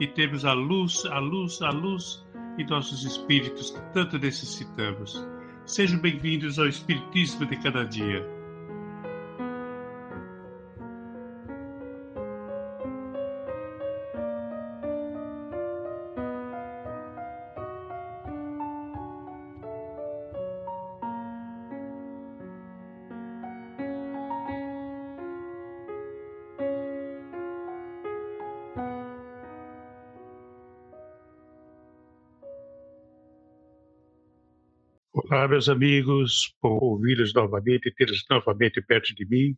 e 0.00 0.06
termos 0.06 0.44
a 0.44 0.52
luz, 0.52 1.04
a 1.06 1.18
luz, 1.18 1.60
a 1.62 1.70
luz 1.70 2.24
em 2.58 2.66
nossos 2.66 3.04
espíritos 3.04 3.70
que 3.70 3.80
tanto 3.92 4.18
necessitamos. 4.18 5.26
Sejam 5.66 5.98
bem-vindos 6.00 6.58
ao 6.58 6.66
Espiritismo 6.66 7.46
de 7.46 7.56
cada 7.56 7.84
dia. 7.84 8.37
Olá, 35.30 35.46
meus 35.46 35.68
amigos, 35.68 36.54
por 36.58 36.82
ouvi-los 36.82 37.34
novamente, 37.34 37.92
tê-los 37.94 38.24
novamente 38.30 38.80
perto 38.80 39.14
de 39.14 39.26
mim. 39.26 39.54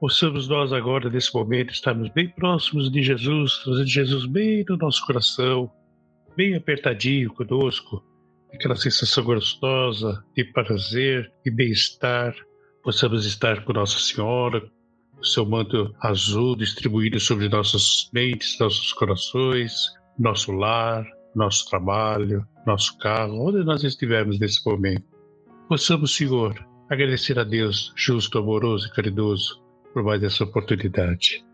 Possamos 0.00 0.48
nós 0.48 0.72
agora, 0.72 1.08
nesse 1.08 1.32
momento, 1.32 1.72
estarmos 1.72 2.08
bem 2.08 2.28
próximos 2.28 2.90
de 2.90 3.00
Jesus, 3.00 3.62
trazendo 3.62 3.86
Jesus 3.86 4.26
bem 4.26 4.64
no 4.68 4.76
nosso 4.76 5.06
coração, 5.06 5.70
bem 6.36 6.56
apertadinho 6.56 7.32
conosco, 7.32 8.02
aquela 8.52 8.74
sensação 8.74 9.22
gostosa 9.22 10.24
de 10.34 10.42
prazer 10.46 11.32
e 11.44 11.50
bem-estar. 11.50 12.34
Possamos 12.82 13.24
estar 13.24 13.64
com 13.64 13.72
Nossa 13.72 14.00
Senhora, 14.00 14.68
o 15.16 15.24
seu 15.24 15.46
manto 15.46 15.94
azul 16.00 16.56
distribuído 16.56 17.20
sobre 17.20 17.48
nossas 17.48 18.10
mentes, 18.12 18.58
nossos 18.58 18.92
corações, 18.92 19.92
nosso 20.18 20.50
lar, 20.50 21.06
nosso 21.36 21.68
trabalho, 21.68 22.46
nosso 22.66 22.96
carro, 22.98 23.46
onde 23.46 23.62
nós 23.62 23.84
estivermos 23.84 24.38
nesse 24.40 24.64
momento. 24.66 25.04
Possamos, 25.68 26.16
Senhor, 26.16 26.54
agradecer 26.88 27.38
a 27.38 27.44
Deus, 27.44 27.92
justo, 27.94 28.38
amoroso 28.38 28.88
e 28.88 28.92
caridoso, 28.92 29.62
por 29.92 30.02
mais 30.02 30.22
essa 30.22 30.44
oportunidade. 30.44 31.44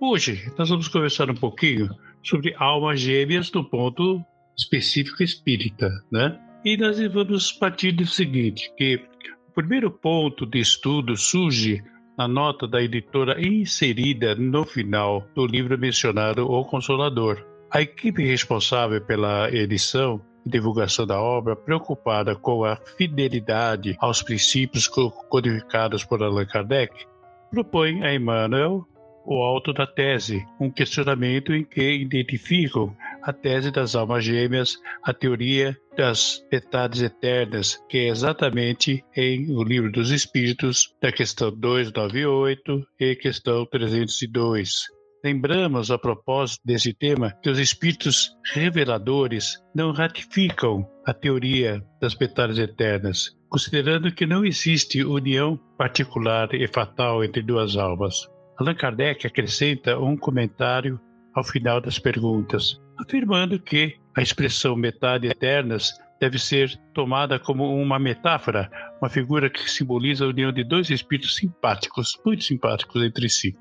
Hoje, 0.00 0.50
nós 0.56 0.68
vamos 0.68 0.88
conversar 0.88 1.28
um 1.28 1.34
pouquinho 1.34 1.88
sobre 2.22 2.54
almas 2.56 3.00
gêmeas 3.00 3.50
no 3.52 3.64
ponto 3.68 4.24
específico 4.56 5.22
espírita, 5.22 5.90
né? 6.10 6.38
E 6.64 6.76
nós 6.76 6.98
vamos 7.12 7.52
partir 7.52 7.92
do 7.92 8.06
seguinte, 8.06 8.72
que 8.76 9.02
o 9.48 9.52
primeiro 9.52 9.90
ponto 9.90 10.46
de 10.46 10.60
estudo 10.60 11.16
surge 11.16 11.82
na 12.16 12.28
nota 12.28 12.68
da 12.68 12.82
editora 12.82 13.40
inserida 13.40 14.34
no 14.34 14.64
final 14.64 15.26
do 15.34 15.46
livro 15.46 15.78
mencionado 15.78 16.44
O 16.44 16.64
Consolador, 16.64 17.49
a 17.70 17.80
equipe 17.80 18.24
responsável 18.24 19.00
pela 19.00 19.50
edição 19.50 20.20
e 20.44 20.50
divulgação 20.50 21.06
da 21.06 21.20
obra, 21.20 21.54
preocupada 21.54 22.34
com 22.34 22.64
a 22.64 22.76
fidelidade 22.96 23.96
aos 24.00 24.22
princípios 24.22 24.88
codificados 24.88 26.04
por 26.04 26.22
Allan 26.22 26.46
Kardec, 26.46 27.06
propõe 27.50 28.02
a 28.02 28.14
Emmanuel 28.14 28.86
o 29.24 29.42
alto 29.42 29.72
da 29.72 29.86
tese, 29.86 30.44
um 30.58 30.70
questionamento 30.70 31.52
em 31.52 31.62
que 31.62 31.82
identificam 31.82 32.96
a 33.22 33.32
tese 33.32 33.70
das 33.70 33.94
almas 33.94 34.24
gêmeas, 34.24 34.78
a 35.04 35.12
teoria 35.12 35.76
das 35.96 36.44
metades 36.50 37.02
eternas, 37.02 37.78
que 37.88 37.98
é 37.98 38.08
exatamente 38.08 39.04
em 39.14 39.54
O 39.54 39.62
Livro 39.62 39.92
dos 39.92 40.10
Espíritos, 40.10 40.94
da 41.00 41.12
questão 41.12 41.52
298 41.52 42.86
e 42.98 43.14
questão 43.14 43.66
302. 43.66 44.99
Lembramos, 45.22 45.90
a 45.90 45.98
propósito 45.98 46.62
desse 46.64 46.94
tema, 46.94 47.32
que 47.42 47.50
os 47.50 47.58
espíritos 47.58 48.30
reveladores 48.54 49.58
não 49.74 49.92
ratificam 49.92 50.88
a 51.06 51.12
teoria 51.12 51.84
das 52.00 52.16
metades 52.16 52.58
eternas, 52.58 53.36
considerando 53.50 54.10
que 54.10 54.24
não 54.24 54.46
existe 54.46 55.04
união 55.04 55.60
particular 55.76 56.54
e 56.54 56.66
fatal 56.66 57.22
entre 57.22 57.42
duas 57.42 57.76
almas. 57.76 58.26
Allan 58.58 58.74
Kardec 58.74 59.26
acrescenta 59.26 59.98
um 59.98 60.16
comentário 60.16 60.98
ao 61.34 61.44
final 61.44 61.82
das 61.82 61.98
perguntas, 61.98 62.80
afirmando 62.98 63.60
que 63.60 63.96
a 64.16 64.22
expressão 64.22 64.74
metade 64.74 65.26
eternas 65.26 65.92
deve 66.18 66.38
ser 66.38 66.74
tomada 66.94 67.38
como 67.38 67.74
uma 67.74 67.98
metáfora, 67.98 68.70
uma 69.00 69.10
figura 69.10 69.50
que 69.50 69.70
simboliza 69.70 70.24
a 70.24 70.28
união 70.28 70.50
de 70.50 70.64
dois 70.64 70.88
espíritos 70.88 71.36
simpáticos, 71.36 72.18
muito 72.24 72.44
simpáticos 72.44 73.02
entre 73.02 73.28
si. 73.28 73.54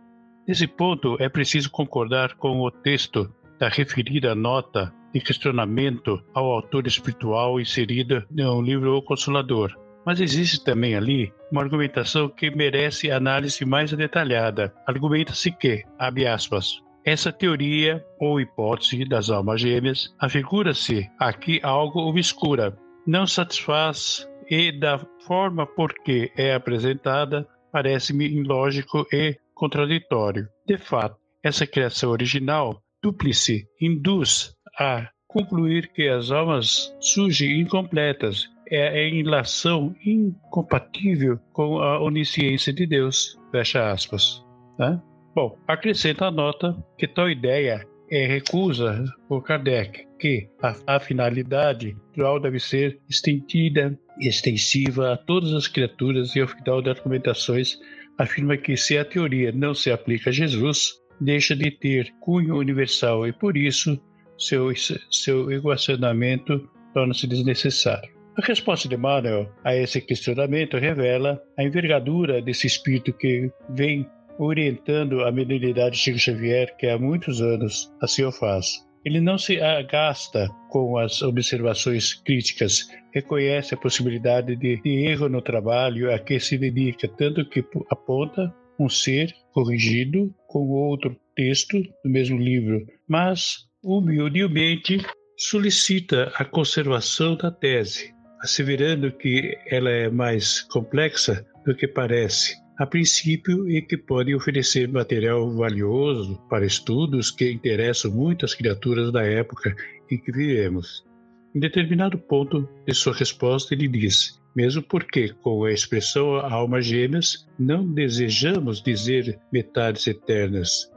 Nesse 0.49 0.65
ponto, 0.65 1.15
é 1.19 1.29
preciso 1.29 1.69
concordar 1.69 2.33
com 2.33 2.59
o 2.61 2.71
texto 2.71 3.31
da 3.59 3.69
referida 3.69 4.33
nota 4.33 4.91
de 5.13 5.21
questionamento 5.21 6.19
ao 6.33 6.51
autor 6.51 6.87
espiritual 6.87 7.61
inserida 7.61 8.25
no 8.31 8.59
livro 8.59 8.97
O 8.97 9.01
Consolador. 9.03 9.77
Mas 10.03 10.19
existe 10.19 10.63
também 10.63 10.95
ali 10.95 11.31
uma 11.51 11.61
argumentação 11.61 12.27
que 12.27 12.49
merece 12.49 13.11
análise 13.11 13.63
mais 13.63 13.93
detalhada. 13.93 14.73
Argumenta-se 14.87 15.51
que, 15.51 15.83
abre 15.99 16.25
aspas, 16.25 16.81
essa 17.05 17.31
teoria 17.31 18.03
ou 18.19 18.41
hipótese 18.41 19.05
das 19.05 19.29
almas 19.29 19.61
gêmeas 19.61 20.15
afigura-se 20.19 21.07
aqui 21.19 21.59
algo 21.61 21.99
obscura, 21.99 22.75
não 23.05 23.27
satisfaz 23.27 24.27
e 24.49 24.71
da 24.71 24.99
forma 25.27 25.67
por 25.67 25.93
que 25.93 26.31
é 26.35 26.55
apresentada 26.55 27.47
parece-me 27.71 28.25
ilógico 28.25 29.05
e 29.13 29.37
contraditório. 29.59 30.47
De 30.65 30.77
fato, 30.77 31.17
essa 31.43 31.67
criação 31.67 32.11
original, 32.11 32.81
dúplice, 33.03 33.67
induz 33.79 34.55
a 34.79 35.09
concluir 35.27 35.91
que 35.93 36.07
as 36.07 36.31
almas 36.31 36.95
surgem 37.01 37.59
incompletas, 37.59 38.47
é 38.71 39.07
em 39.07 39.23
relação 39.23 39.95
incompatível 40.05 41.39
com 41.51 41.79
a 41.79 41.99
onisciência 42.01 42.71
de 42.71 42.85
Deus. 42.85 43.37
Fecha 43.51 43.91
aspas. 43.91 44.43
Né? 44.77 45.01
Bom, 45.35 45.57
acrescenta 45.67 46.27
a 46.27 46.31
nota 46.31 46.77
que 46.97 47.07
tal 47.07 47.29
ideia 47.29 47.85
é 48.09 48.27
recusa 48.27 49.03
por 49.27 49.43
Kardec 49.43 50.07
que 50.19 50.49
a, 50.61 50.95
a 50.95 50.99
finalidade 50.99 51.95
dual 52.15 52.39
deve 52.39 52.59
ser 52.59 52.99
estendida 53.09 53.97
extensiva 54.19 55.13
a 55.13 55.17
todas 55.17 55.53
as 55.53 55.67
criaturas 55.67 56.35
e 56.35 56.41
ao 56.41 56.47
final 56.47 56.81
das 56.81 56.97
argumentações 56.97 57.79
afirma 58.19 58.57
que 58.57 58.75
se 58.77 58.97
a 58.97 59.05
teoria 59.05 59.51
não 59.51 59.73
se 59.73 59.89
aplica 59.89 60.29
a 60.29 60.33
Jesus, 60.33 60.99
deixa 61.19 61.55
de 61.55 61.71
ter 61.71 62.13
cunho 62.19 62.57
universal 62.57 63.25
e 63.25 63.33
por 63.33 63.57
isso 63.57 63.99
seu, 64.37 64.71
seu 65.09 65.51
equacionamento 65.51 66.69
torna-se 66.93 67.25
desnecessário. 67.25 68.11
A 68.37 68.45
resposta 68.45 68.87
de 68.87 68.95
Manuel 68.95 69.51
a 69.63 69.75
esse 69.75 69.99
questionamento 69.99 70.77
revela 70.77 71.41
a 71.57 71.63
envergadura 71.63 72.41
desse 72.41 72.67
espírito 72.67 73.11
que 73.13 73.51
vem 73.69 74.07
orientando 74.37 75.21
a 75.25 75.31
mediunidade 75.31 75.95
de 75.95 76.01
Chico 76.01 76.19
Xavier, 76.19 76.75
que 76.77 76.87
há 76.87 76.97
muitos 76.97 77.41
anos 77.41 77.93
assim 78.01 78.23
o 78.23 78.31
faz. 78.31 78.88
Ele 79.05 79.21
não 79.21 79.37
se 79.37 79.61
agasta 79.61 80.49
com 80.69 80.97
as 80.97 81.21
observações 81.21 82.13
críticas, 82.13 82.87
reconhece 83.13 83.73
a 83.73 83.77
possibilidade 83.77 84.55
de, 84.55 84.81
de 84.81 85.05
erro 85.07 85.29
no 85.29 85.41
trabalho 85.41 86.13
a 86.13 86.19
que 86.19 86.39
se 86.39 86.57
dedica, 86.57 87.07
tanto 87.07 87.47
que 87.49 87.63
aponta 87.89 88.53
um 88.79 88.89
ser 88.89 89.33
corrigido 89.53 90.33
com 90.47 90.69
outro 90.69 91.15
texto 91.35 91.81
do 92.03 92.09
mesmo 92.09 92.37
livro, 92.37 92.85
mas 93.07 93.67
humildemente 93.83 94.97
solicita 95.37 96.31
a 96.35 96.43
conservação 96.43 97.35
da 97.35 97.49
tese, 97.49 98.13
asseverando 98.41 99.11
que 99.11 99.57
ela 99.67 99.89
é 99.89 100.09
mais 100.09 100.61
complexa 100.61 101.45
do 101.65 101.75
que 101.75 101.87
parece 101.87 102.55
a 102.79 102.85
princípio 102.85 103.69
e 103.69 103.81
que 103.81 103.97
podem 103.97 104.33
oferecer 104.33 104.87
material 104.87 105.53
valioso 105.53 106.41
para 106.49 106.65
estudos 106.65 107.29
que 107.29 107.51
interessam 107.51 108.09
muitas 108.09 108.55
criaturas 108.55 109.11
da 109.11 109.21
época 109.21 109.75
em 110.09 110.17
que 110.17 110.31
vivemos. 110.31 111.05
Em 111.53 111.59
determinado 111.59 112.17
ponto 112.17 112.67
de 112.87 112.93
sua 112.93 113.13
resposta, 113.13 113.73
ele 113.73 113.87
diz: 113.89 114.39
mesmo 114.55 114.81
porque, 114.81 115.33
com 115.41 115.65
a 115.65 115.73
expressão 115.73 116.35
almas 116.35 116.85
gêmeas, 116.85 117.45
não 117.59 117.85
desejamos 117.85 118.81
dizer 118.81 119.37
metades 119.51 120.07
eternas. 120.07 120.89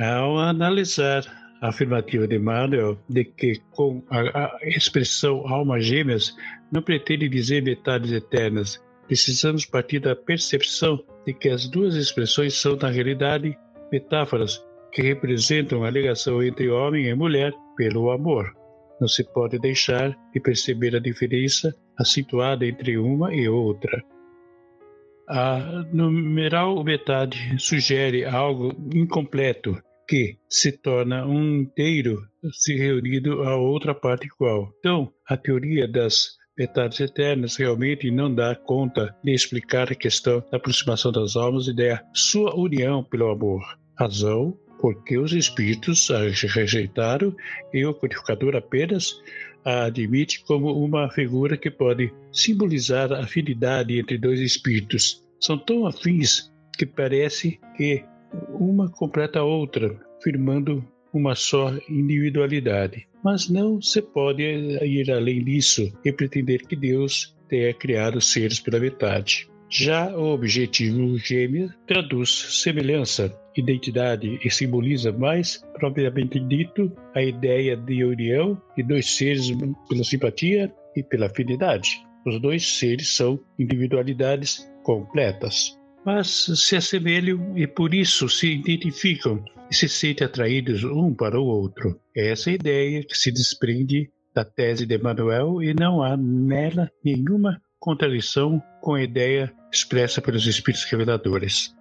Ao 0.00 0.38
analisar 0.38 1.24
a 1.60 1.70
afirmativa 1.70 2.28
de 2.28 2.38
Manuel 2.38 2.96
de 3.08 3.24
que 3.24 3.60
com 3.72 4.04
a, 4.08 4.20
a 4.20 4.58
expressão 4.62 5.44
almas 5.48 5.84
gêmeas 5.84 6.36
não 6.70 6.80
pretende 6.80 7.28
dizer 7.28 7.62
metades 7.62 8.12
eternas, 8.12 8.80
precisamos 9.08 9.64
partir 9.64 10.00
da 10.00 10.14
percepção 10.14 11.02
de 11.26 11.32
que 11.32 11.48
as 11.48 11.66
duas 11.66 11.96
expressões 11.96 12.54
são, 12.54 12.76
na 12.76 12.90
realidade, 12.90 13.58
metáforas 13.90 14.62
que 14.92 15.00
representam 15.02 15.82
a 15.82 15.90
ligação 15.90 16.42
entre 16.42 16.68
homem 16.68 17.06
e 17.06 17.14
mulher 17.14 17.52
pelo 17.74 18.10
amor. 18.10 18.52
Não 19.00 19.08
se 19.08 19.24
pode 19.24 19.58
deixar 19.58 20.14
de 20.32 20.40
perceber 20.40 20.94
a 20.94 21.00
diferença 21.00 21.74
acentuada 21.98 22.66
entre 22.66 22.98
uma 22.98 23.34
e 23.34 23.48
outra. 23.48 24.04
A 25.28 25.84
numeral 25.92 26.82
metade 26.84 27.56
sugere 27.58 28.24
algo 28.24 28.74
incompleto 28.94 29.80
que 30.06 30.38
se 30.48 30.72
torna 30.72 31.26
um 31.26 31.60
inteiro 31.60 32.18
se 32.52 32.74
reunido 32.76 33.42
a 33.42 33.56
outra 33.56 33.94
parte 33.94 34.26
igual. 34.26 34.72
Então, 34.78 35.12
a 35.26 35.36
teoria 35.36 35.86
das 35.86 36.38
metades 36.58 36.98
eternas 37.00 37.56
realmente 37.56 38.10
não 38.10 38.34
dá 38.34 38.54
conta 38.54 39.14
de 39.22 39.32
explicar 39.32 39.92
a 39.92 39.94
questão 39.94 40.42
da 40.50 40.56
aproximação 40.56 41.12
das 41.12 41.36
almas 41.36 41.68
e 41.68 41.74
da 41.74 42.02
sua 42.12 42.54
união 42.56 43.04
pelo 43.04 43.30
amor. 43.30 43.62
Razão 43.96 44.56
porque 44.80 45.18
os 45.18 45.32
espíritos 45.32 46.10
a 46.10 46.20
rejeitaram 46.20 47.34
e 47.72 47.84
o 47.84 47.94
codificador 47.94 48.54
apenas 48.56 49.20
a 49.64 49.84
admite 49.84 50.42
como 50.44 50.72
uma 50.72 51.10
figura 51.10 51.56
que 51.56 51.70
pode 51.70 52.12
simbolizar 52.32 53.12
a 53.12 53.20
afinidade 53.20 53.98
entre 53.98 54.16
dois 54.16 54.40
espíritos. 54.40 55.24
São 55.40 55.58
tão 55.58 55.86
afins 55.86 56.50
que 56.76 56.86
parece 56.86 57.58
que 57.76 58.04
uma 58.50 58.88
completa 58.88 59.40
a 59.40 59.44
outra, 59.44 59.98
firmando 60.22 60.84
uma 61.12 61.34
só 61.34 61.72
individualidade. 61.88 63.06
Mas 63.24 63.48
não 63.48 63.80
se 63.80 64.00
pode 64.00 64.42
ir 64.42 65.10
além 65.10 65.42
disso 65.42 65.92
e 66.04 66.12
pretender 66.12 66.66
que 66.66 66.76
Deus 66.76 67.36
tenha 67.48 67.72
criado 67.74 68.20
seres 68.20 68.60
pela 68.60 68.78
metade. 68.78 69.48
Já 69.70 70.16
o 70.16 70.32
objetivo 70.32 71.18
gêmeo 71.18 71.70
traduz 71.86 72.30
semelhança, 72.30 73.34
identidade 73.54 74.38
e 74.42 74.50
simboliza 74.50 75.12
mais, 75.12 75.62
propriamente 75.74 76.40
dito, 76.40 76.90
a 77.14 77.22
ideia 77.22 77.76
de 77.76 78.02
união 78.02 78.60
de 78.76 78.82
dois 78.82 79.10
seres 79.10 79.50
pela 79.88 80.04
simpatia 80.04 80.72
e 80.96 81.02
pela 81.02 81.26
afinidade. 81.26 82.02
Os 82.26 82.40
dois 82.40 82.66
seres 82.66 83.14
são 83.14 83.38
individualidades 83.58 84.66
completas 84.82 85.78
mas 86.08 86.46
se 86.56 86.74
assemelham 86.74 87.52
e 87.54 87.66
por 87.66 87.92
isso 87.92 88.30
se 88.30 88.54
identificam 88.54 89.44
e 89.70 89.74
se 89.74 89.88
sentem 89.88 90.26
atraídos 90.26 90.84
um 90.84 91.14
para 91.14 91.40
o 91.40 91.44
outro. 91.44 92.00
É 92.16 92.30
essa 92.30 92.50
ideia 92.50 93.04
que 93.04 93.16
se 93.16 93.30
desprende 93.30 94.10
da 94.34 94.44
tese 94.44 94.86
de 94.86 94.94
Emmanuel 94.94 95.62
e 95.62 95.74
não 95.74 96.02
há 96.02 96.16
nela 96.16 96.90
nenhuma 97.04 97.60
contradição 97.78 98.62
com 98.80 98.94
a 98.94 99.02
ideia 99.02 99.52
expressa 99.72 100.20
pelos 100.20 100.46
Espíritos 100.46 100.84
Reveladores. 100.90 101.74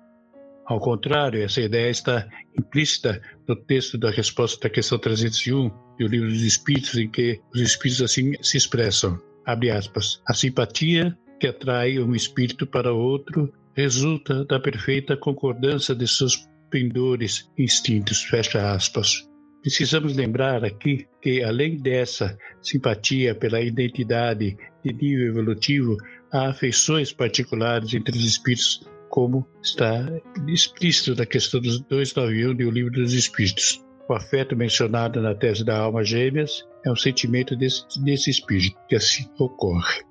Ao 0.65 0.79
contrário, 0.79 1.41
essa 1.41 1.61
ideia 1.61 1.89
está 1.89 2.27
implícita 2.57 3.21
no 3.47 3.55
texto 3.55 3.97
da 3.97 4.11
resposta 4.11 4.67
da 4.67 4.69
questão 4.69 4.99
301 4.99 5.69
do 5.97 6.07
Livro 6.07 6.27
dos 6.27 6.41
Espíritos, 6.41 6.95
em 6.97 7.09
que 7.09 7.39
os 7.53 7.61
Espíritos 7.61 8.01
assim 8.01 8.33
se 8.41 8.57
expressam. 8.57 9.17
Abre 9.45 9.71
aspas. 9.71 10.21
A 10.27 10.33
simpatia 10.33 11.17
que 11.39 11.47
atrai 11.47 11.99
um 11.99 12.13
espírito 12.13 12.67
para 12.67 12.91
outro 12.91 13.53
resulta 13.73 14.43
da 14.43 14.59
perfeita 14.59 15.15
concordância 15.15 15.95
de 15.95 16.07
seus 16.07 16.47
pendores 16.69 17.49
instintos. 17.57 18.23
Fecha 18.23 18.71
aspas. 18.71 19.27
Precisamos 19.61 20.15
lembrar 20.15 20.63
aqui 20.63 21.07
que, 21.21 21.43
além 21.43 21.77
dessa 21.77 22.37
simpatia 22.61 23.35
pela 23.35 23.59
identidade 23.59 24.55
de 24.83 24.93
nível 24.93 25.27
evolutivo, 25.27 25.97
há 26.31 26.49
afeições 26.49 27.11
particulares 27.11 27.93
entre 27.93 28.17
os 28.17 28.23
espíritos, 28.23 28.87
como 29.09 29.45
está 29.61 30.05
explícito 30.47 31.15
na 31.15 31.25
questão 31.25 31.59
dos 31.59 31.79
291 31.81 32.55
do 32.55 32.71
Livro 32.71 32.91
dos 32.91 33.13
Espíritos. 33.13 33.83
O 34.09 34.13
afeto 34.13 34.55
mencionado 34.55 35.21
na 35.21 35.35
tese 35.35 35.65
da 35.65 35.77
alma 35.77 36.03
gêmeas 36.03 36.65
é 36.85 36.91
um 36.91 36.95
sentimento 36.95 37.55
desse, 37.55 37.83
desse 38.01 38.29
espírito 38.29 38.77
que 38.87 38.95
assim 38.95 39.29
ocorre. 39.37 40.01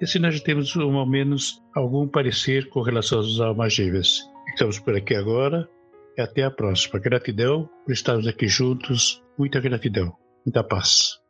E 0.00 0.04
assim 0.04 0.20
nós 0.20 0.40
temos, 0.40 0.76
ao 0.76 1.06
menos, 1.06 1.60
algum 1.74 2.06
parecer 2.06 2.68
com 2.68 2.82
relação 2.82 3.18
às 3.18 3.40
almas 3.40 3.72
gêmeas. 3.72 4.20
Estamos 4.52 4.78
por 4.78 4.94
aqui 4.94 5.14
agora 5.14 5.68
e 6.16 6.20
até 6.20 6.42
a 6.42 6.50
próxima. 6.50 6.98
Gratidão 6.98 7.68
por 7.84 7.92
estarmos 7.92 8.26
aqui 8.26 8.48
juntos. 8.48 9.22
Muita 9.38 9.60
gratidão. 9.60 10.12
Muita 10.44 10.64
paz. 10.64 11.25